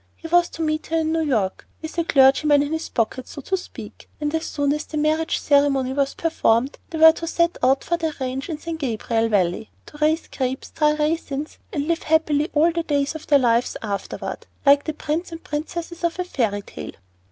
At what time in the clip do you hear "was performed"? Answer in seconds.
5.93-6.79